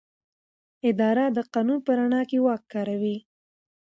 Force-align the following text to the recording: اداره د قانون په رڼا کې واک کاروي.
اداره 0.89 1.25
د 1.35 1.39
قانون 1.53 1.79
په 1.85 1.91
رڼا 1.97 2.21
کې 2.29 2.37
واک 2.45 2.61
کاروي. 2.73 3.17